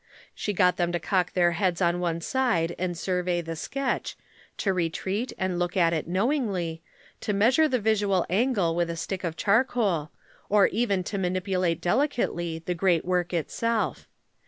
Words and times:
She 0.33 0.51
got 0.51 0.77
them 0.77 0.91
to 0.93 0.99
cock 0.99 1.33
their 1.33 1.51
heads 1.51 1.79
on 1.79 1.99
one 1.99 2.21
side 2.21 2.73
and 2.79 2.97
survey 2.97 3.39
the 3.39 3.55
sketch, 3.55 4.17
to 4.57 4.73
retreat 4.73 5.31
and 5.37 5.59
look 5.59 5.77
at 5.77 5.93
it 5.93 6.07
knowingly, 6.07 6.81
to 7.19 7.33
measure 7.33 7.67
the 7.67 7.77
visual 7.77 8.25
angle 8.27 8.75
with 8.75 8.89
a 8.89 8.95
stick 8.95 9.23
of 9.23 9.37
charcoal, 9.37 10.09
or 10.49 10.65
even 10.69 11.03
to 11.03 11.19
manipulate 11.19 11.81
delicately 11.81 12.57
the 12.65 12.73
great 12.73 13.05
work 13.05 13.31
itself. 13.31 14.07